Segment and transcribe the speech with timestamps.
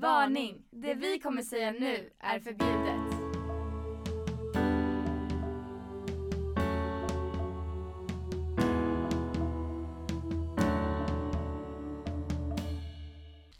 [0.00, 0.62] Varning!
[0.70, 3.00] Det vi kommer säga nu är förbjudet.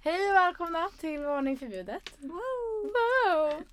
[0.01, 2.19] Hej och välkomna till Varning förbjudet.
[2.19, 3.65] Wow.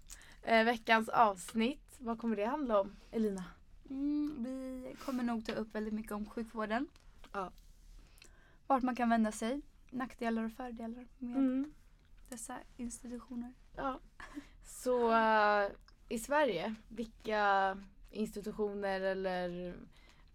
[0.44, 2.96] Eh, veckans avsnitt, vad kommer det handla om?
[3.12, 3.44] Elina?
[3.90, 6.88] Mm, vi kommer nog ta upp väldigt mycket om sjukvården.
[7.34, 7.52] Ja.
[8.68, 9.62] Vart man kan vända sig.
[9.90, 11.74] Nackdelar och fördelar med Mm.
[12.30, 13.54] Dessa institutioner.
[13.76, 14.00] Ja.
[14.64, 15.72] Så eh,
[16.10, 17.78] i Sverige, vilka
[18.12, 19.76] institutioner eller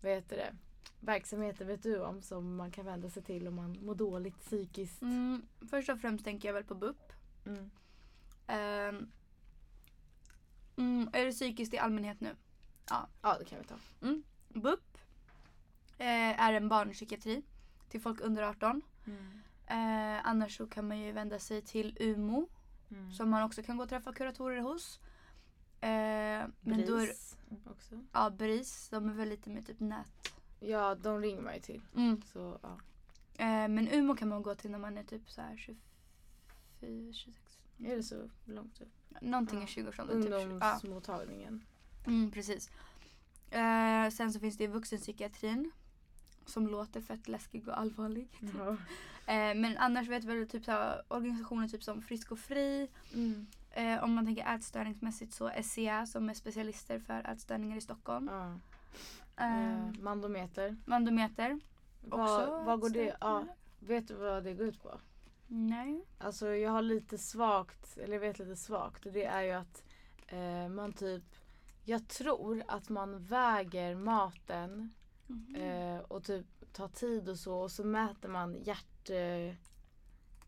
[0.00, 0.54] vad heter det,
[1.00, 5.02] verksamheter vet du om som man kan vända sig till om man mår dåligt psykiskt?
[5.02, 7.12] Mm, först och främst tänker jag väl på BUP.
[7.46, 7.70] Mm.
[8.46, 9.10] Ehm,
[10.76, 12.36] mm, är det psykiskt i allmänhet nu?
[13.22, 13.76] Ja, det kan vi ta.
[14.48, 14.98] BUP
[15.98, 17.42] eh, är en barnpsykiatri
[17.88, 18.82] till folk under 18.
[19.66, 22.48] Eh, annars så kan man ju vända sig till UMO
[22.90, 23.12] Mm.
[23.12, 25.00] som man också kan gå och träffa kuratorer hos.
[25.80, 25.88] Eh,
[26.60, 28.00] men då är, BRIS också.
[28.12, 30.32] ja, BRIS, de är väl lite mer typ nät.
[30.60, 31.82] Ja, de ringer man ju till.
[31.96, 32.22] Mm.
[32.22, 32.78] Så, ja.
[33.44, 37.38] Eh, men UMO kan man gå till när man är typ så här 24, 26.
[37.84, 38.92] Är det så långt upp?
[39.20, 39.64] Någonting Ja.
[39.64, 40.22] i 20-årsåldern.
[40.22, 40.36] Typ, ja.
[40.42, 41.64] Ungdomsmottagningen.
[42.06, 42.70] Mm, precis.
[43.50, 45.70] Eh, sen så finns det vuxenpsykiatrin.
[46.46, 48.28] Som låter fett läskig och allvarlig.
[48.58, 48.76] Ja.
[49.26, 52.88] Eh, men annars vet väl typ så här, organisationer typ som Frisk och Fri.
[53.14, 53.46] Mm.
[53.70, 58.30] Eh, om man tänker ätstörningsmässigt så SCA som är specialister för ätstörningar i Stockholm.
[58.32, 58.58] Ja.
[59.44, 60.76] Eh, mandometer.
[60.84, 61.60] Mandometer.
[62.04, 63.44] Också Vad, vad går det, ja,
[63.78, 65.00] vet du vad det går ut på?
[65.46, 66.04] Nej.
[66.18, 69.82] Alltså jag har lite svagt, eller jag vet lite svagt det är ju att
[70.26, 71.22] eh, man typ
[71.84, 74.92] jag tror att man väger maten
[75.32, 75.56] Mhm.
[76.12, 79.54] Och typ tar tid och så och så mäter man hjärt, eh,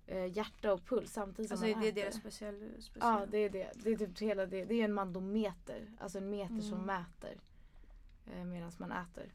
[0.06, 2.02] eh, hjärta och puls samtidigt som Alltså man det är äter.
[2.02, 2.70] deras speciell...
[2.82, 3.00] speciell.
[3.20, 3.70] Ja det är det.
[3.74, 4.64] Det är typ hela det.
[4.64, 5.90] Det är en mandometer.
[5.98, 6.86] Alltså en meter som Mm.
[6.86, 7.40] mäter.
[8.26, 9.32] Eh, medan man äter.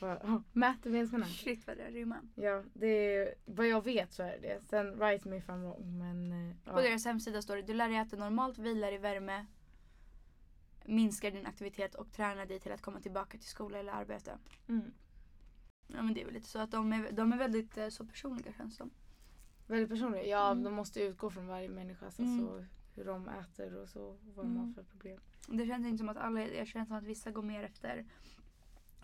[0.52, 1.30] Mäter medan man äter.
[1.32, 2.20] Shit vad det rimmar.
[2.34, 4.60] Ja, det är, vad jag vet så är det det.
[4.60, 6.72] Sen write me if I'm wrong men eh, ja.
[6.72, 9.46] På deras hemsida står det du lär dig äta normalt, vilar i värme,
[10.84, 14.38] minskar din aktivitet och tränar dig till att komma tillbaka till skola eller arbete.
[14.68, 14.92] Mm.
[15.86, 18.04] Ja men det är väl lite så att de är, de är väldigt eh, så
[18.06, 18.90] personliga känns de.
[19.66, 20.26] Väldigt personligt.
[20.28, 20.64] Ja, Mm.
[20.64, 22.38] de måste utgå från varje människas Mm.
[22.40, 22.64] alltså,
[22.94, 24.16] hur de äter och så.
[24.34, 24.74] Vad de har Mm.
[24.74, 25.20] för problem.
[25.46, 28.04] Det känns inte som att alla, jag känner som att vissa går mer efter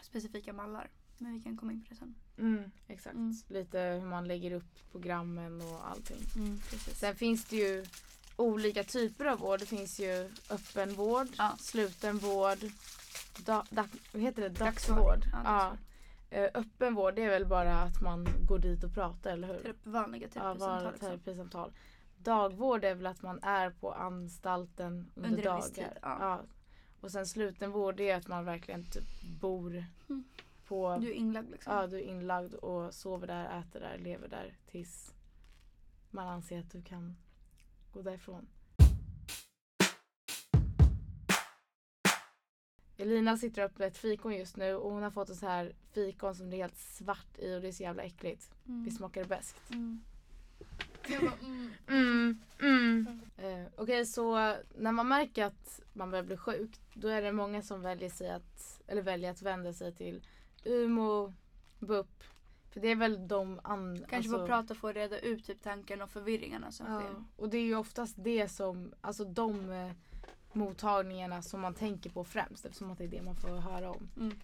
[0.03, 0.89] specifika mallar.
[1.19, 2.15] Men vi kan komma in på det sen.
[2.39, 3.17] Mm, exakt.
[3.17, 3.35] Mm.
[3.49, 6.19] Lite hur man lägger upp programmen och allting.
[6.71, 6.99] precis.
[6.99, 7.85] Sen finns det ju
[8.37, 9.61] olika typer av vård.
[9.61, 11.55] Det finns ju öppen vård, Ja.
[11.59, 12.59] sluten vård,
[13.45, 14.49] da, da, vad heter det?
[14.49, 14.99] Dagsvård.
[14.99, 15.25] Dagsvård.
[15.33, 15.51] Ja, Ja.
[15.53, 15.79] dagsvård.
[15.79, 15.90] Eh,
[16.33, 19.59] öppen vård det är väl bara att man går dit och pratar, eller hur?
[19.59, 20.83] Terapi, vanliga Ja, terapisamtal.
[20.85, 21.09] var liksom.
[21.09, 21.73] terapisamtal.
[22.19, 25.61] Dagvård är väl att man är på anstalten under, Under dagar.
[25.63, 26.41] tid, ja.
[27.01, 30.25] Och sen slutenvård det är att man verkligen typ bor Mm.
[30.69, 30.97] på...
[31.01, 31.73] Du är inlagd liksom.
[31.75, 35.15] Ja, du är inlagd och sover där, äter där, lever där tills
[36.11, 37.17] man anser att du kan
[37.93, 38.47] gå därifrån.
[43.01, 46.35] Elina sitter uppe ett fikon just nu och hon har fått en så här fikon
[46.35, 48.51] som det är helt svart i och det är så jävla äckligt.
[48.69, 48.85] Mm.
[48.85, 49.57] Visst smakar det bäst?
[49.73, 50.01] Mm.
[51.09, 51.71] Mm.
[51.89, 53.21] Mm, mm.
[53.37, 54.35] Eh, Okej, så
[54.79, 58.31] när man märker att man börjar bli sjuk, då är det många som väljer, sig
[58.31, 60.23] att, eller väljer att vända sig till
[60.65, 61.35] UMO,
[61.79, 62.25] BUP.
[62.71, 65.63] För det är väl de an, Kanske alltså, få prata och få reda ut typ
[65.63, 66.95] tanken och förvirringarna som sker.
[66.95, 69.93] ja, Och det är ju oftast det som, alltså de eh,
[70.53, 74.11] mottagningarna som man tänker på främst eftersom att det är det man får höra om.
[74.17, 74.39] Mm.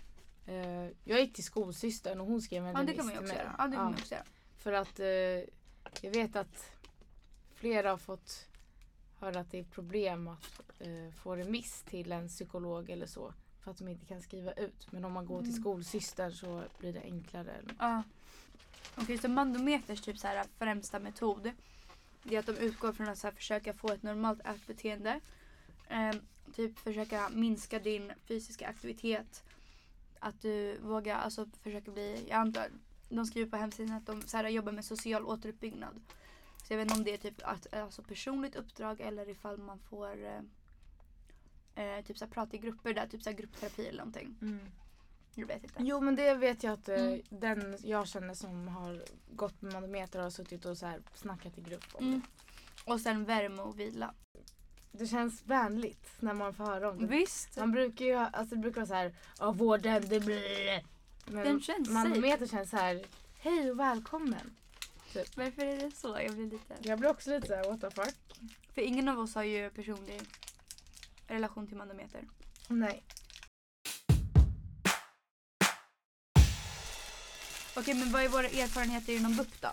[0.47, 3.19] Eh, jag gick till skolsystern och hon skrev en Ja det remiss kan man ju
[3.19, 3.47] till mig.
[3.59, 4.25] Ja det kan man också göra.
[4.57, 5.07] För att eh,
[6.01, 6.71] jag vet att
[7.55, 8.49] flera har fått
[9.19, 13.35] höra att det är problem att eh, få remiss till en psykolog eller så.
[13.61, 14.93] För att de inte kan skriva ut.
[14.93, 15.61] Men om man går till Mm.
[15.61, 17.55] skolsystern så blir det enklare.
[17.79, 18.03] Ja.
[18.97, 21.53] Okej, så mandometers typ så här, främsta metod
[22.29, 25.21] det är att de utgår från att så här, försöka få ett normalt ätbeteende.
[25.89, 26.21] Ehm,
[26.55, 29.45] typ försöka minska din fysiska aktivitet.
[30.19, 32.69] Att du vågar alltså, försöka bli, jag antar,
[33.09, 36.01] de skriver på hemsidan att de så här, jobbar med social återuppbyggnad.
[36.65, 39.79] Så jag vet inte om det är typ att, alltså, personligt uppdrag eller ifall man
[39.79, 40.41] får eh,
[41.85, 44.37] eh, typ så här, prata i grupper där, typ så här, gruppterapi eller någonting.
[45.35, 45.75] Jag vet inte.
[45.79, 47.21] Jo men det vet jag att eh, Mm.
[47.31, 51.61] den jag känner som har gått med manometer har suttit och så här snackat i
[51.61, 52.23] grupp om Mm.
[52.85, 54.15] Och sen värme och vila.
[54.99, 55.07] Det.
[55.07, 57.07] Känns vänligt när man får höra om det.
[57.07, 57.57] Visst.
[57.57, 60.83] Man brukar ju, ha- alltså det brukar vara så här, ja vården det blir
[61.27, 63.05] Men Den känns manometer känns så här,
[63.39, 64.57] hej och välkommen.
[65.13, 65.37] Typ.
[65.37, 66.19] Varför är det så?
[66.25, 66.75] Jag blir lite...
[66.81, 68.15] Jag blir också lite såhär what the fuck.
[68.75, 70.21] För ingen av oss har ju personlig
[71.27, 72.21] relation till manometer.
[72.69, 73.05] Nej.
[77.77, 79.69] Okej men vad är våra erfarenheter inom BUP då?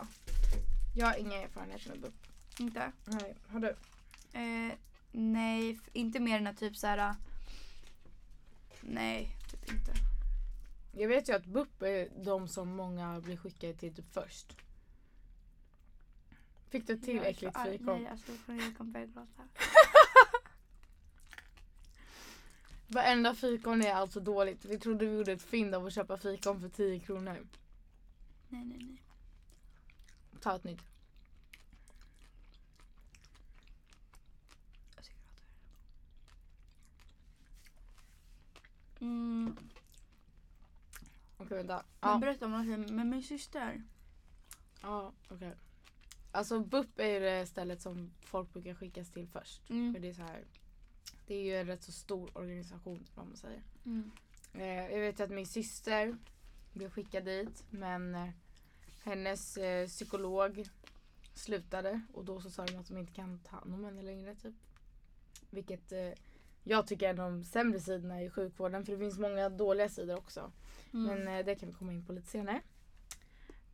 [0.95, 2.13] Jag har inga erfarenheter med BUP.
[2.59, 2.91] Inte?
[3.05, 3.75] Nej, har du?
[4.33, 4.73] Eh,
[5.13, 7.15] nej, inte mer än att typ så här.
[8.81, 9.93] Nej, typ inte.
[10.91, 14.57] Jag vet ju att BUP är de som många blir skickade till typ först.
[16.69, 18.01] Fick du till äckligt fikon?
[18.01, 19.43] Nej, alltså jag kommer börja gråta.
[22.87, 24.65] Varenda fikon är alltså dåligt.
[24.65, 27.47] Vi trodde vi gjorde ett fynd av att köpa fikon för 10 kronor.
[28.49, 29.01] Nej, nej, nej.
[30.41, 30.81] Ta ett nytt.
[34.95, 35.41] Jag ska gråta.
[39.03, 39.55] Mm,
[41.37, 41.83] Okej vänta.
[42.01, 43.83] men Ja, berätta om något med min syster.
[44.81, 45.53] ja okej.
[46.31, 49.67] Alltså BUP är ju det stället som folk brukar skickas till först.
[49.67, 50.01] För Mm.
[50.01, 50.43] det är så här.
[51.27, 53.63] Det är ju en rätt så stor organisation som man säger.
[53.85, 54.11] Mm.
[54.53, 56.17] Eh, jag vet att min syster
[56.73, 58.29] blev skickad dit men eh,
[59.03, 60.65] hennes eh, psykolog
[61.33, 64.35] slutade och då så sa de att de inte kan ta hand om henne längre
[64.35, 64.55] typ.
[65.49, 66.11] Vilket eh,
[66.63, 70.51] jag tycker är de sämre sidorna i sjukvården för det finns många dåliga sidor också.
[70.93, 71.05] Mm.
[71.05, 72.61] Men eh, det kan vi komma in på lite senare.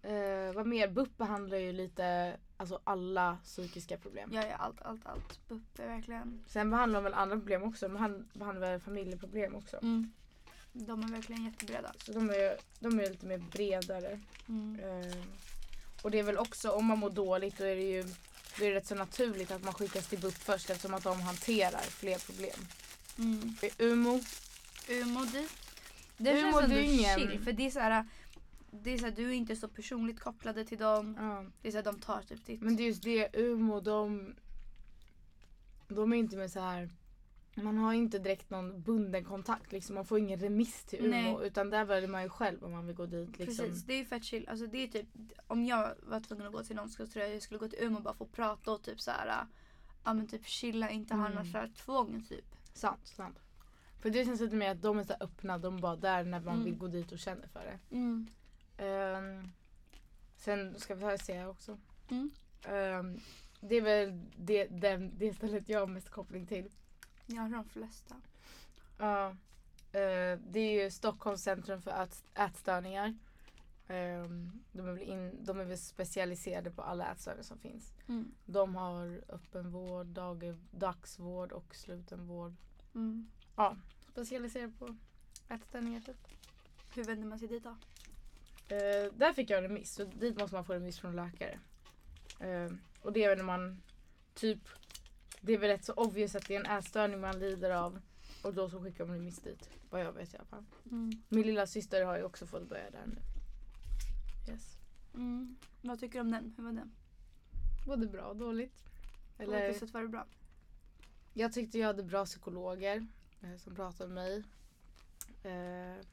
[0.01, 0.87] Eh, vad mer?
[0.87, 4.29] BUP behandlar ju lite alltså alla psykiska problem.
[4.33, 5.47] Ja, ja, allt, allt, allt.
[5.47, 6.43] BUP är verkligen...
[6.47, 7.87] Sen behandlar de väl andra problem också.
[7.87, 9.77] De behan- behandlar väl familjeproblem också.
[9.81, 10.11] Mm.
[10.73, 11.93] De är verkligen jättebreda.
[11.97, 14.19] Så de är, de är lite mer bredare.
[14.47, 14.79] Mm.
[14.79, 15.17] Eh,
[16.01, 18.03] och det är väl också om man mår dåligt då är det ju
[18.57, 21.21] då är det rätt så naturligt att man skickas till BUP först eftersom att de
[21.21, 22.59] hanterar fler problem.
[23.17, 23.55] Mm.
[23.77, 24.19] Umo,
[24.89, 25.51] Umo dit.
[26.17, 28.05] Det Umo, känns ändå ingen- chill för det är så här.
[28.71, 31.15] Det är så här, du är inte så personligt kopplade till dem.
[31.19, 31.45] ja.
[31.61, 32.61] Det är så här, de tar typ ditt.
[32.61, 34.35] men det är just det, Umo de,
[35.87, 36.89] de är inte med så här
[37.63, 39.95] man har inte direkt någon bunden kontakt liksom.
[39.95, 41.37] Man får ingen remiss till Umo Nej.
[41.47, 43.39] utan där väljer man ju själv om man vill gå dit.
[43.39, 43.65] Liksom.
[43.65, 44.49] Precis, det är ju fett chill.
[44.49, 45.07] Alltså det är typ,
[45.47, 47.79] om jag var tvungen att gå till någon så tror jag jag skulle gå till
[47.83, 49.45] Umeå och bara få prata och typ så här.
[50.03, 51.37] Ja men typ chilla, inte ha Mm.
[51.37, 52.45] något så här tvång typ.
[52.73, 53.39] Sant, sant.
[54.01, 56.39] För det känns lite mer att de är så öppna, de är bara där när
[56.39, 56.65] man Mm.
[56.65, 57.95] vill gå dit och känner för det.
[57.95, 58.27] Mm.
[58.77, 59.47] Ehm,
[60.35, 61.77] sen ska vi ta här också.
[62.63, 63.19] Ehm,
[63.61, 66.69] det är väl det, den, det stället jag har mest koppling till.
[67.37, 68.15] Har de flesta.
[68.97, 69.29] Ja.
[69.91, 73.17] Eh, det är ju Stockholms centrum för ät, ätstörningar.
[73.87, 77.93] Ehm, de, är väl in, de är väl specialiserade på alla ätstörningar som finns.
[78.07, 78.31] Mm.
[78.45, 82.55] De har öppenvård, dag, dagsvård och slutenvård.
[82.95, 83.29] Mm.
[84.11, 84.95] Specialiserade på
[85.49, 86.27] ätstörningar typ.
[86.95, 87.75] Hur vänder man sig dit då?
[88.75, 91.59] Eh, där fick jag remiss, så dit måste man få remiss från läkare.
[92.39, 92.71] Eh,
[93.01, 93.81] och det är när man
[94.33, 94.69] typ,
[95.41, 97.99] det är väl rätt så obvious att det är en ätstörning man lider av.
[98.43, 99.69] Och då så skickar de remiss dit.
[99.89, 100.65] Vad jag vet i alla fall.
[100.91, 101.11] Mm.
[101.29, 103.15] Min lilla syster har ju också fått börja där nu.
[104.51, 104.77] Yes.
[105.13, 105.55] Mm.
[105.81, 106.53] Vad tycker du om den?
[106.57, 106.91] Hur var den?
[107.87, 108.83] Både bra och dåligt.
[109.37, 110.25] På vilket Eller, sätt var det bra?
[111.33, 113.07] jag tyckte jag hade bra psykologer
[113.41, 114.43] eh, som pratade med mig.
[115.43, 116.05] Eh,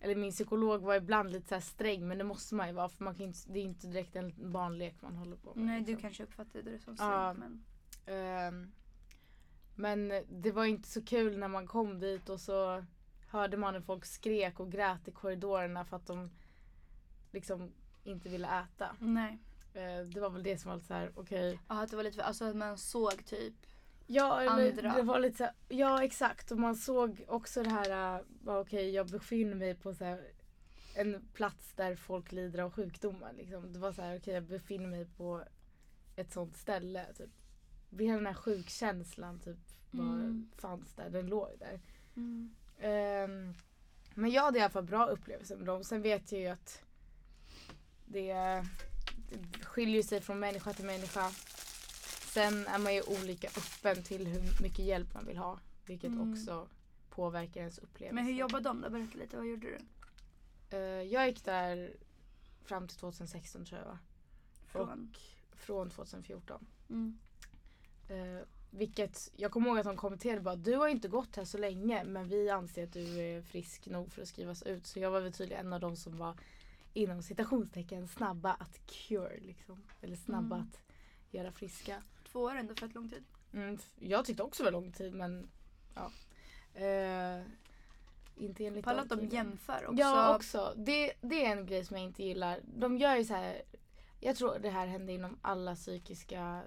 [0.00, 2.88] eller min psykolog var ibland lite så här sträng men det måste man ju vara
[2.88, 5.64] för man kan inte, det är inte direkt en barnlek man håller på med.
[5.66, 6.02] Nej du liksom.
[6.02, 7.32] kanske uppfattade det som Ja.
[7.32, 7.64] strängt men.
[8.06, 8.72] Ehm,
[9.74, 12.84] men det var inte så kul när man kom dit och så
[13.28, 16.30] hörde man hur folk skrek och grät i korridorerna för att de
[17.32, 17.72] liksom
[18.04, 18.96] inte ville äta.
[19.00, 19.38] Nej.
[19.74, 21.60] Eh, det var väl det som var lite såhär, okej.
[21.68, 23.54] Ja att det var lite, alltså att man såg typ.
[24.06, 24.94] Ja, Andra.
[24.94, 28.90] det var lite så här, ja exakt och man såg också det här, uh, okej
[28.90, 30.24] jag befinner mig på så här,
[30.96, 33.32] en plats där folk lider av sjukdomar.
[33.32, 33.72] Liksom.
[33.72, 35.44] Det var så här, okej jag befinner mig på
[36.16, 37.06] ett sånt ställe.
[37.18, 37.30] Typ.
[37.98, 39.58] Hela den här sjukkänslan typ
[39.90, 40.48] var, Mm.
[40.56, 41.80] fanns där, den låg där.
[42.16, 42.54] Mm.
[42.78, 43.54] Ehm,
[44.14, 45.84] men jag hade i alla fall bra upplevelser med dem.
[45.84, 46.82] Sen vet jag ju att
[48.04, 48.32] det,
[49.30, 51.30] det skiljer sig från människa till människa.
[52.34, 55.58] Sen är man ju olika öppen till hur mycket hjälp man vill ha.
[55.86, 56.32] Vilket Mm.
[56.32, 56.68] också
[57.10, 58.14] påverkar ens upplevelse.
[58.14, 58.90] Men hur jobbar de då?
[58.90, 59.78] Berätta lite, vad gjorde du?
[60.76, 61.96] Eh, jag gick där
[62.64, 63.98] fram till 2016 tror jag va?
[64.66, 65.10] Från?
[65.52, 66.66] Och från 2014.
[66.90, 67.18] Mm.
[68.08, 71.58] Eh, vilket, jag kommer ihåg att de kommenterade bara du har inte gått här så
[71.58, 74.86] länge men vi anser att du är frisk nog för att skrivas ut.
[74.86, 76.36] Så jag var väl tydligen en av de som var
[76.92, 79.82] inom citationstecken snabba att cure liksom.
[80.00, 80.68] Eller snabba Mm.
[80.68, 80.80] att
[81.30, 82.02] göra friska.
[82.32, 83.24] Två år ändå fett lång tid.
[83.52, 85.48] Mm, jag tyckte också det var lång tid men
[85.94, 86.10] ja.
[86.80, 87.42] Eh,
[88.36, 90.00] inte enligt Palla att dem de jämför också.
[90.00, 90.74] Ja också.
[90.76, 92.60] Det, det är en grej som jag inte gillar.
[92.76, 93.62] De gör ju så här.
[94.20, 96.62] Jag tror det här händer inom alla psykiska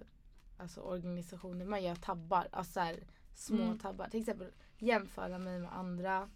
[0.57, 1.65] alltså, organisationer.
[1.65, 2.47] Man gör tabbar.
[2.51, 3.79] Alltså så här, små Mm.
[3.79, 4.09] tabbar.
[4.09, 6.29] Till exempel jämföra mig med andra.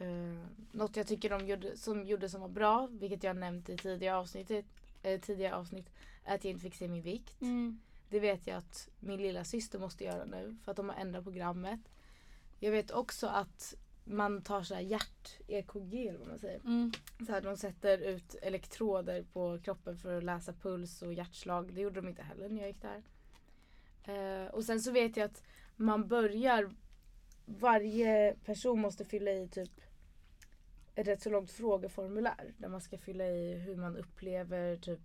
[0.00, 3.76] Uh, något jag tycker de gjorde som, gjorde som var bra, vilket jag nämnt i
[3.76, 4.64] tidigare, avsnittet,
[5.02, 5.90] eh, tidigare avsnitt,
[6.24, 7.40] är att jag inte fick se min vikt.
[7.42, 7.80] Mm.
[8.08, 11.24] Det vet jag att min lilla syster måste göra nu för att de har ändrat
[11.24, 11.80] programmet.
[12.58, 16.60] Jag vet också att man tar så här hjärt-EKG eller vad man säger.
[16.60, 16.92] Mm.
[17.26, 21.74] Så här, de sätter ut elektroder på kroppen för att läsa puls och hjärtslag.
[21.74, 23.02] Det gjorde de inte heller när jag gick där.
[24.06, 25.42] Eh, och sen så vet jag att
[25.76, 26.70] man börjar,
[27.46, 29.80] varje person måste fylla i typ
[30.94, 32.54] ett rätt så långt frågeformulär.
[32.58, 35.00] Där man ska fylla i hur man upplever typ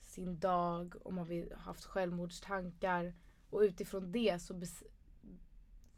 [0.00, 3.14] sin dag, om man vill, haft självmordstankar.
[3.50, 4.62] Och utifrån det så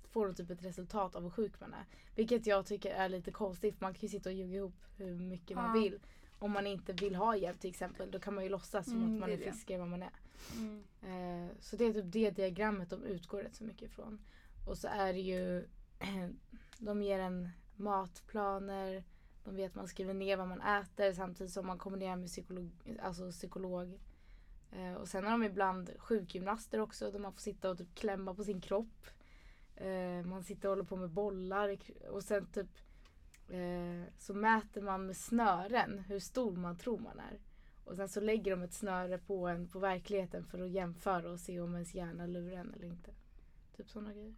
[0.09, 1.85] får de typ ett resultat av hur sjuk man är.
[2.15, 3.81] Vilket jag tycker är lite konstigt.
[3.81, 5.83] Man kan ju sitta och ljuga ihop hur mycket man Ja.
[5.83, 6.01] vill.
[6.39, 8.11] Om man inte vill ha hjälp till exempel.
[8.11, 10.03] Då kan man ju låtsas som Mm, att man det är friskare än vad man
[10.03, 10.11] är.
[10.57, 10.85] Mm.
[11.03, 14.19] Eh, så det är typ det diagrammet de utgår rätt så mycket ifrån.
[14.67, 15.69] Och så är det ju,
[16.79, 19.05] de ger en matplaner,
[19.45, 22.71] de vet att man skriver ner vad man äter samtidigt som man kombinerar med psykolog.
[23.03, 24.01] Alltså psykolog.
[24.71, 28.35] Eh, och sen har de ibland sjukgymnaster också där man får sitta och typ klämma
[28.35, 29.07] på sin kropp.
[29.77, 31.79] Eh, man sitter och håller på med bollar
[32.11, 32.71] och sen typ
[33.49, 37.41] eh, så mäter man med snören hur stor man tror man är.
[37.87, 41.41] Och sen så lägger de ett snöre på en på verkligheten för att jämföra och
[41.41, 43.11] se om ens hjärna lurar en eller inte.
[43.77, 44.35] Typ sådana grejer.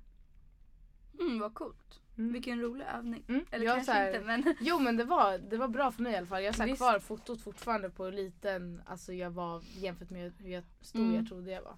[1.20, 2.00] Mm, vad coolt.
[2.18, 2.32] Mm.
[2.32, 3.24] Vilken rolig övning.
[3.28, 3.44] Mm.
[3.50, 4.54] Eller jag, kanske här, inte men.
[4.60, 6.42] Jo men det var, det var bra för mig i alla fall.
[6.42, 10.64] Jag har kvar fotot fortfarande på hur liten alltså jag var jämfört med hur jag,
[10.80, 11.14] stor Mm.
[11.14, 11.76] jag trodde jag var.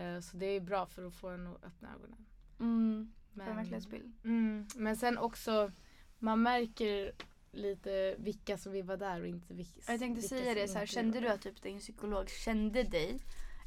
[0.00, 2.26] Eh, så det är bra för att få en att öppna ögonen.
[2.60, 4.12] Mm, för en Men, verklighetsbild.
[4.24, 5.70] mm, men sen också,
[6.18, 7.12] man märker
[7.56, 10.78] lite vilka som vill vara där och inte vilka Jag tänkte vilka säga det så
[10.78, 13.18] här, kände du att typ din psykolog kände dig?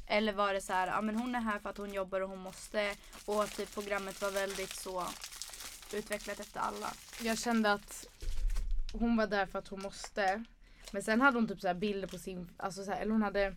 [0.06, 2.28] Eller var det så här, ja men hon är här för att hon jobbar och
[2.28, 2.94] hon måste
[3.26, 5.02] och att typ programmet var väldigt så
[5.94, 6.92] utvecklat efter alla?
[7.22, 8.06] Jag kände att
[8.92, 10.44] hon var där för att hon måste.
[10.92, 13.22] Men sen hade hon typ så här bilder på sin, alltså så här, eller hon
[13.22, 13.54] hade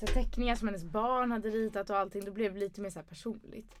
[0.00, 2.24] så teckningar som hennes barn hade ritat och allting.
[2.24, 3.74] Det blev lite mer så här personligt.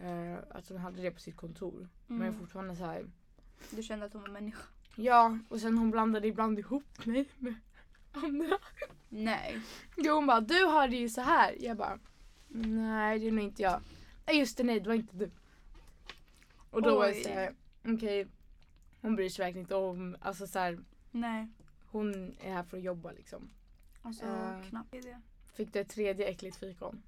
[0.00, 1.88] Uh, att hon hade det på sitt kontor.
[2.06, 2.40] Men Mm.
[2.40, 3.06] fortfarande så här.
[3.70, 4.62] Du kände att hon var människa?
[4.96, 7.54] Ja, och sen hon blandade ibland ihop mig med
[8.12, 8.58] andra.
[9.08, 9.60] Nej.
[9.96, 11.56] Jo, hon bara du har det ju så här.
[11.60, 11.98] Jag bara
[12.48, 13.80] nej det är nog inte jag.
[14.26, 15.30] Nej just det nej det var inte du.
[16.70, 17.22] Och då var Oj.
[17.22, 18.26] så här, okej
[19.00, 20.78] hon bryr sig verkligen inte om, alltså så här,
[21.10, 21.48] Nej.
[21.86, 23.50] hon är här för att jobba liksom.
[24.02, 24.62] Alltså Eh.
[24.68, 24.94] knappt.
[25.54, 27.02] Fick du ett tredje äckligt fikon?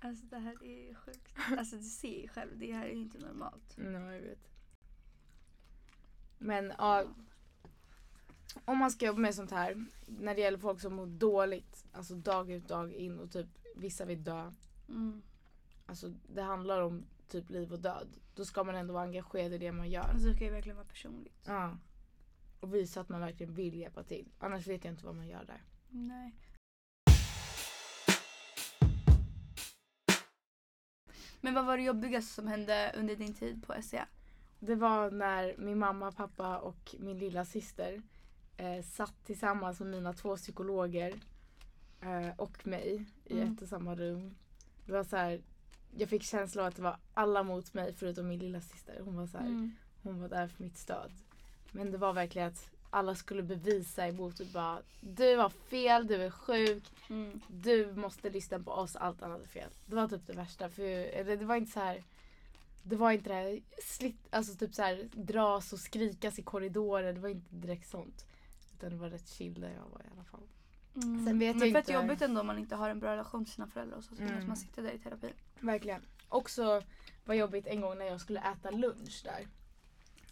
[0.00, 1.34] Alltså det här är sjukt.
[1.58, 3.74] Alltså du ser ju själv, det här är ju inte normalt.
[3.76, 4.48] Ja jag vet.
[6.38, 7.04] Men ja,
[8.64, 12.14] om man ska jobba med sånt här, när det gäller folk som mår dåligt, alltså
[12.14, 14.52] dag ut dag in och typ vissa vill dö.
[14.88, 15.22] Mm.
[15.86, 18.08] Alltså det handlar om typ liv och död.
[18.34, 20.02] Då ska man ändå vara engagerad i det man gör.
[20.02, 21.44] Alltså det ska ju verkligen vara personligt.
[21.46, 21.76] Ja.
[22.60, 24.28] Och visa att man verkligen vill hjälpa till.
[24.38, 25.62] Annars vet jag inte vad man gör där.
[25.90, 26.34] Nej.
[31.40, 33.82] Men vad var det jobbigaste som hände under din tid på E?
[33.82, 34.06] SCA?
[34.60, 38.02] Det var när min mamma, pappa och min lilla syster
[38.56, 41.14] eh, satt tillsammans med mina två psykologer
[42.00, 43.52] eh, och mig i Mm.
[43.54, 44.34] ett och samma rum.
[44.86, 45.40] Det var så här,
[45.96, 49.00] jag fick känslan av att det var alla mot mig förutom min lilla syster.
[49.04, 49.72] Hon var så här, Mm.
[50.02, 51.12] hon var där för mitt stöd.
[51.72, 56.14] Men det var verkligen att alla skulle bevisa emot och bara du har fel, du
[56.14, 57.40] är sjuk, Mm.
[57.48, 59.70] du måste lyssna på oss, allt annat är fel.
[59.86, 60.68] Det var typ det värsta.
[60.70, 62.02] För, eller det var inte så här.
[62.88, 67.12] Det var inte det här slitt, alltså typ så här dras och skrikas i korridorer.
[67.12, 68.26] Det var inte direkt sånt.
[68.74, 70.40] Utan det var rätt chill där jag var i alla fall.
[70.96, 71.24] Mm.
[71.26, 73.44] Sen vet Men jag fett inte- jobbigt ändå om man inte har en bra relation
[73.44, 74.16] till sina föräldrar och så.
[74.16, 74.46] Så Mm.
[74.46, 75.32] man sitta där i terapi.
[75.60, 76.02] Verkligen.
[76.28, 76.82] Också
[77.24, 79.46] var jobbigt en gång när jag skulle äta lunch där.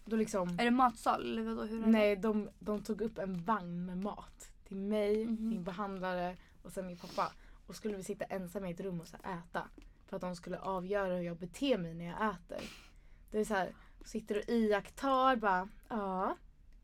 [0.05, 0.49] Då liksom.
[0.59, 1.63] Är det matsal eller vadå?
[1.65, 1.91] Hur är det?
[1.91, 4.51] Nej, de, de tog upp en vagn med mat.
[4.69, 5.49] Till mig, Mhm.
[5.49, 7.33] min behandlare och sen min pappa.
[7.67, 9.69] Och skulle vi sitta ensamma i ett rum och så äta.
[10.07, 12.69] För att de skulle avgöra hur jag beter mig när jag äter.
[13.31, 16.37] Det är så här, sitter och iakttar bara, ja.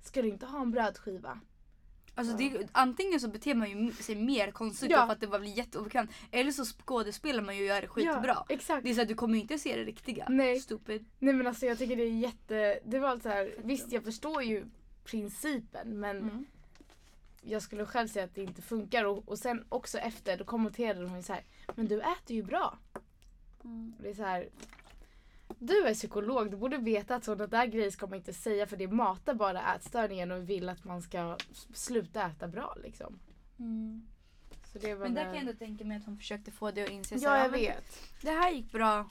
[0.02, 1.40] Ska du inte ha en brödskiva?
[2.14, 5.06] Alltså det, är- antingen så beter man ju sig mer konstigt Ja.
[5.06, 6.10] för att det bara blir jätteobekvämt.
[6.30, 8.24] Eller så skådespelar man ju och gör det skitbra.
[8.26, 8.84] Ja, exakt.
[8.84, 10.26] Det är så att du kommer ju inte se det riktiga.
[10.28, 10.60] Nej.
[10.60, 11.04] Stupid.
[11.18, 14.42] Nej men alltså jag tycker det är jätte, det var så här, visst jag förstår
[14.42, 14.64] ju
[15.04, 16.44] principen men Mm.
[17.42, 21.06] jag skulle själv säga att det inte funkar och, och sen också efter då kommenterade
[21.06, 21.42] hon ju så här,
[21.74, 22.78] men du äter ju bra.
[23.64, 23.94] Mm.
[24.00, 24.48] Det är så här,
[25.58, 28.76] Du är psykolog, du borde veta att sådana där grejer ska man inte säga för
[28.76, 31.36] det matar bara ätstörningen och vill att man ska
[31.74, 33.18] sluta äta bra liksom.
[34.72, 36.84] Så det var Men där kan jag ändå tänka mig att hon försökte få dig
[36.84, 37.98] att inse Ja, jag men vet.
[38.22, 39.10] Det här gick bra.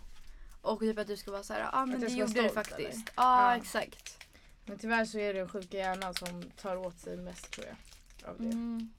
[0.61, 2.53] Och typ att du ska vara så här, ja ah, men det gjorde det stolt,
[2.53, 3.11] faktiskt.
[3.15, 4.17] Ja exakt.
[4.65, 8.29] Men tyvärr så är det den sjuka hjärnan som tar åt sig mest tror jag.
[8.29, 8.43] Av det.
[8.43, 8.89] Mm.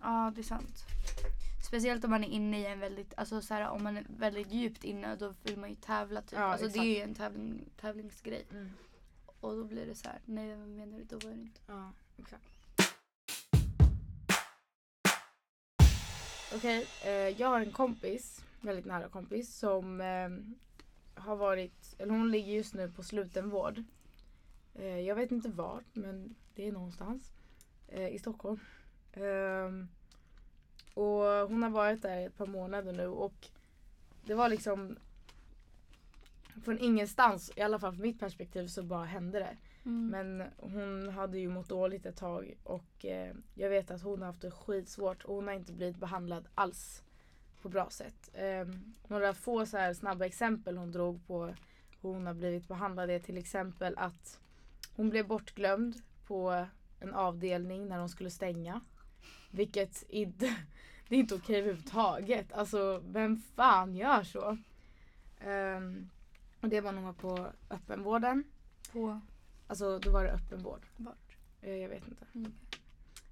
[0.00, 0.84] Ja det är sant.
[1.70, 4.52] Speciellt om man är inne i en väldigt, alltså så här, om man är väldigt
[4.52, 6.38] djupt inne då vill man ju tävla typ.
[6.38, 7.08] Ja, alltså det är ju exakt.
[7.08, 8.46] en tävling, tävlingsgrej.
[8.50, 8.70] Mm.
[9.40, 11.04] Och då blir det så här, nej vad menar du?
[11.04, 11.60] Då var det inte.
[11.66, 12.44] Ja, exakt.
[16.54, 20.28] Okej, eh, jag har en kompis, väldigt nära kompis, som eh,
[21.22, 23.82] har varit, eller hon ligger just nu på slutenvård.
[24.74, 27.32] Eh, jag vet inte var, men det är någonstans
[27.88, 28.60] eh, i Stockholm.
[31.48, 33.48] Hon har varit där i ett par månader nu och
[34.24, 34.96] det var liksom
[36.64, 39.56] från ingenstans, i alla fall från mitt perspektiv, så bara hände det.
[39.84, 40.08] Mm.
[40.08, 44.26] Men hon hade ju mått dåligt ett tag och eh, jag vet att hon har
[44.26, 47.02] haft det skitsvårt och hon har inte blivit behandlad alls
[47.62, 48.30] på bra sätt.
[48.34, 48.68] Eh,
[49.08, 51.46] några få så här snabba exempel hon drog på
[52.00, 54.40] hur hon har blivit behandlad är till exempel att
[54.96, 56.66] hon blev bortglömd på
[57.00, 58.80] en avdelning när de skulle stänga.
[59.50, 60.56] Vilket inte,
[61.10, 62.52] det är inte okej överhuvudtaget.
[62.52, 64.58] Alltså vem fan gör så?
[65.40, 66.10] Ehm,
[66.60, 68.44] och det var när hon var på öppenvården.
[68.92, 69.20] På
[69.66, 70.86] Alltså då var det öppenvård.
[70.96, 71.36] vart?
[71.60, 72.26] Eh, jag vet inte.
[72.34, 72.52] Mm.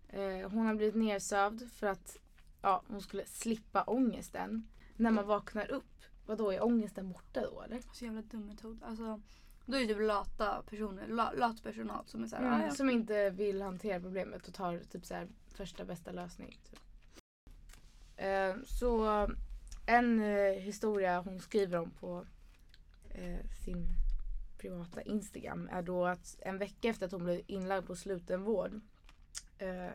[0.08, 2.16] Eh, hon har blivit nersövd för att
[2.62, 4.68] ja, hon skulle slippa ångesten.
[4.96, 7.82] När man vaknar upp, vadå är ångesten borta då eller?
[7.92, 8.82] Så jävla dum metod.
[8.82, 9.20] Alltså,
[9.66, 12.74] då är det typ lata personer, la, lat personal som är såhär, Mm, ah.
[12.74, 16.58] Som inte vill hantera problemet och tar typ så första bästa lösning.
[16.70, 16.80] Typ.
[18.18, 19.26] Eh, så
[19.86, 22.26] en eh, historia hon skriver om på
[23.10, 23.86] eh, sin
[24.58, 28.80] privata Instagram är då att en vecka efter att hon blev inlagd på slutenvård
[29.58, 29.92] eh,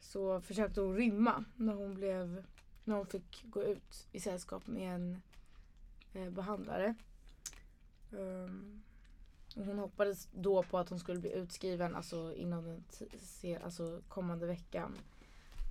[0.00, 2.44] så försökte hon rymma när hon blev
[2.84, 5.22] när hon fick gå ut i sällskap med en
[6.14, 6.94] eh, behandlare.
[8.10, 8.82] Um,
[9.54, 14.02] hon hoppades då på att hon skulle bli utskriven alltså inom den t- se, alltså
[14.08, 14.98] kommande veckan.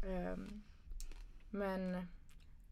[0.06, 0.64] Um,
[1.56, 2.08] men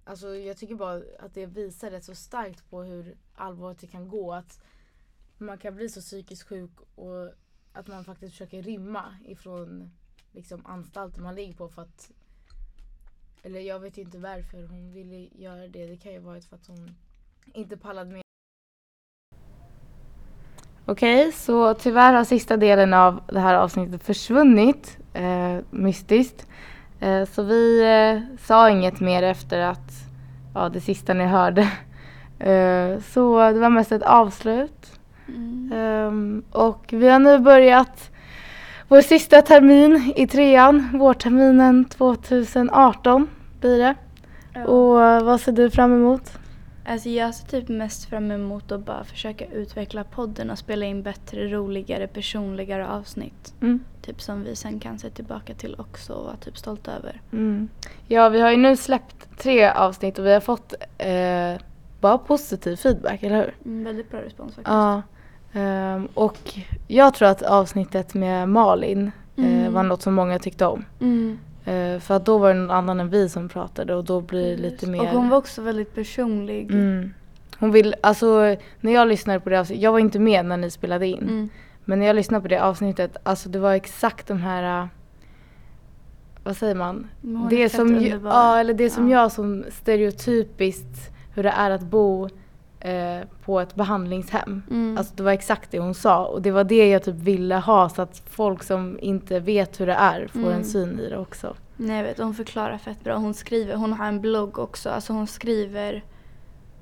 [0.03, 4.07] alltså jag tycker bara att det visar rätt så starkt på hur allvarligt det kan
[4.07, 4.33] gå.
[4.33, 4.63] Att
[5.37, 7.31] man kan bli så psykiskt sjuk och
[7.73, 9.91] att man faktiskt försöker rymma ifrån
[10.31, 12.11] liksom, anstalten man ligger på för att
[13.45, 15.85] eller jag vet inte varför hon ville göra det.
[15.87, 16.95] Det kan ju varit för att hon
[17.53, 18.23] inte pallade med
[20.85, 24.97] Okej, så tyvärr har sista delen av det här avsnittet försvunnit.
[25.13, 26.47] Eh, mystiskt.
[27.03, 29.91] Eh, så vi eh, sa inget mer efter att
[30.53, 31.67] ja, det sista ni hörde.
[32.39, 34.99] Eh, så det var mest ett avslut.
[35.27, 35.71] Mm.
[35.75, 38.11] Ehm, och vi har nu börjat
[38.87, 43.27] vår sista termin i trean, vårterminen 2018
[43.59, 43.95] blir det.
[44.53, 44.65] Ja.
[44.65, 46.31] Och vad ser du fram emot?
[46.85, 51.03] Alltså jag ser typ mest fram emot att bara försöka utveckla podden och spela in
[51.03, 53.53] bättre, roligare, personligare avsnitt.
[53.61, 53.79] Mm.
[54.01, 57.21] Typ som vi sen kan se tillbaka till också och vara typ stolta över.
[57.31, 57.69] Mm.
[58.07, 61.61] Ja, vi har ju nu släppt tre avsnitt och vi har fått eh,
[62.01, 63.55] bara positiv feedback, eller hur?
[63.65, 64.67] Mm, väldigt bra respons faktiskt.
[64.73, 65.01] Ja.
[65.53, 66.37] Ehm, och
[66.87, 69.73] jag tror att avsnittet med Malin eh, Mm.
[69.73, 70.85] var något som många tyckte om.
[71.65, 74.55] Eh, för att då var det någon annan än vi som pratade och då blir
[74.55, 75.01] det lite mer...
[75.01, 76.71] Och hon var också väldigt personlig.
[76.71, 77.13] mm.
[77.59, 80.71] Hon vill, alltså när jag lyssnade på det avsnittet, jag var inte med när ni
[80.71, 81.19] spelade in.
[81.21, 81.49] Mm.
[81.85, 84.87] Men när jag lyssnade på det avsnittet, alltså det var exakt de här, äh,
[86.43, 87.07] vad säger man?
[87.49, 89.21] Det som, ju- ja, eller det som Ja.
[89.21, 92.29] jag som stereotypiskt hur det är att bo
[92.83, 94.63] eh, på ett behandlingshem.
[94.69, 94.97] Mm.
[94.97, 97.89] Alltså det var exakt det hon sa och det var det jag typ ville ha
[97.89, 100.51] så att folk som inte vet hur det är får Mm.
[100.53, 101.55] en syn i det också.
[101.77, 103.15] Nej jag vet, hon förklarar fett bra.
[103.15, 104.89] Hon skriver, hon har en blogg också.
[104.89, 106.03] Alltså hon skriver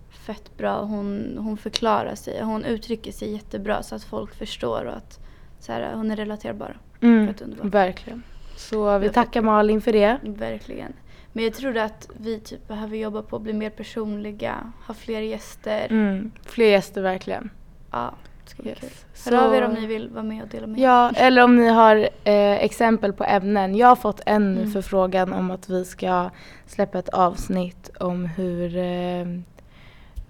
[0.09, 0.81] fett bra.
[0.83, 2.41] Hon, hon förklarar sig.
[2.43, 5.19] Hon uttrycker sig jättebra så att folk förstår och att
[5.59, 6.77] så här, hon är relaterbar.
[7.01, 8.23] Mm, verkligen.
[8.55, 10.17] Så vi tackar Malin för det.
[10.23, 10.93] Verkligen.
[11.33, 14.55] Men jag tror att vi typ behöver jobba på att bli mer personliga,
[14.87, 15.87] ha fler gäster.
[15.89, 17.49] Mm, fler gäster verkligen.
[17.91, 18.13] Ja,
[18.43, 18.79] det ska bli Yes.
[18.79, 18.89] kul.
[19.13, 20.83] Så- Hör av er om ni vill vara med och dela med er.
[20.83, 23.75] Ja, eller om ni har eh, exempel på ämnen.
[23.75, 24.71] Jag har fått en Mm.
[24.71, 26.29] förfrågan om att vi ska
[26.67, 29.21] släppa ett avsnitt om hur, eh,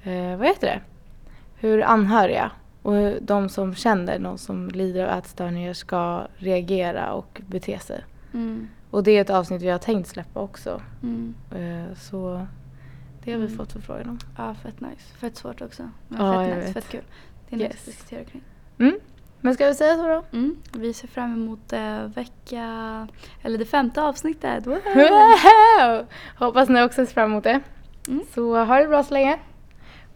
[0.04, 0.80] eh, vad heter det?
[1.56, 7.42] Hur anhöriga och hur de som känner någon som lider av ätstörningar ska reagera och
[7.48, 8.02] bete sig.
[8.34, 8.68] Mm.
[8.92, 10.82] Och det är ett avsnitt vi har tänkt släppa också.
[11.04, 11.36] Mm.
[11.52, 12.48] Eh, så
[13.24, 13.58] Det har vi Mm.
[13.58, 14.20] fått förfrågan om.
[14.38, 15.14] Ja, fett nice.
[15.18, 15.90] Fett svårt också.
[16.08, 16.74] Men Ja, fett jag nice, vet.
[16.74, 17.02] fett kul.
[17.50, 17.80] Det är nice Yes.
[17.80, 18.44] att diskutera kring.
[19.42, 20.24] Men ska vi säga så då?
[20.38, 20.56] Mm.
[20.78, 23.08] Vi ser fram emot eh, vecka,
[23.42, 24.68] eller det femte avsnittet.
[24.68, 26.06] Wow!
[26.38, 27.60] Hoppas ni också ser fram emot det.
[28.08, 28.24] Mm.
[28.34, 29.40] Så ha det bra så länge.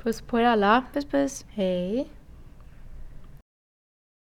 [0.04, 0.84] Puss på er alla.
[0.94, 1.46] Puss puss.
[1.50, 2.10] Hej.